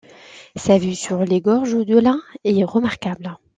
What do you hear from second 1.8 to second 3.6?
de l'Ain est remarquable.